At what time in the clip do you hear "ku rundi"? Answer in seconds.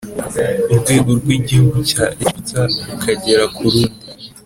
3.55-3.93